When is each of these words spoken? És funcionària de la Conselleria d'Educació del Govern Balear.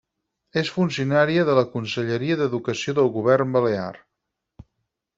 És 0.61 0.71
funcionària 0.77 1.43
de 1.51 1.57
la 1.59 1.65
Conselleria 1.75 2.39
d'Educació 2.41 2.99
del 3.03 3.15
Govern 3.21 3.57
Balear. 3.59 3.89